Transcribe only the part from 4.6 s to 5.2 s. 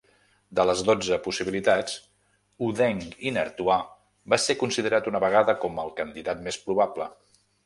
considerat